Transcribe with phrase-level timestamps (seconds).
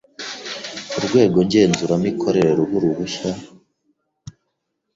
[0.97, 3.29] Urwego Ngenzuramikorere ruha uruhushya